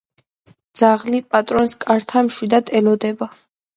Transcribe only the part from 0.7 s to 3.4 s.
ძაღლი პატრონს კართან მშვიდად ელოდებოდა.